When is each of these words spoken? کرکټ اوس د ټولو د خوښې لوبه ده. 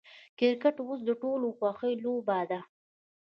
کرکټ 0.39 0.75
اوس 0.85 0.99
د 1.05 1.09
ټولو 1.21 1.47
د 1.53 1.55
خوښې 1.61 1.91
لوبه 2.03 2.39
ده. 2.49 2.59